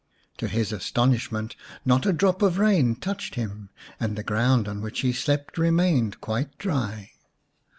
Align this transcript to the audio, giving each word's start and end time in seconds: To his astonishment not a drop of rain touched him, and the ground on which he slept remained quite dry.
To 0.37 0.47
his 0.47 0.71
astonishment 0.73 1.55
not 1.85 2.07
a 2.07 2.11
drop 2.11 2.41
of 2.41 2.57
rain 2.57 2.95
touched 2.95 3.35
him, 3.35 3.69
and 3.99 4.15
the 4.15 4.23
ground 4.23 4.67
on 4.67 4.81
which 4.81 5.01
he 5.01 5.13
slept 5.13 5.59
remained 5.59 6.19
quite 6.21 6.57
dry. 6.57 7.11